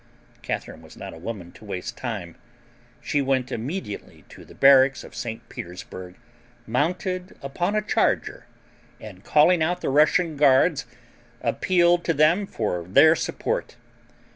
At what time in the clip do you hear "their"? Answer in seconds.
12.83-13.15